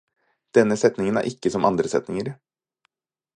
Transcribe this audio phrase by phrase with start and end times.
[0.57, 2.35] Denne setningen er ikke som andre setninger.